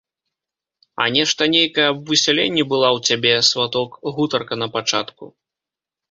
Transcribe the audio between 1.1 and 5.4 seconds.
нешта нейкае аб высяленні была ў цябе, сваток, гутарка напачатку.